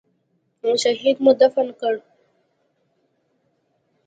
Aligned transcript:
شهيد 0.83 1.15
مو 1.23 1.31
دفن 1.41 1.67
کړ. 1.79 1.93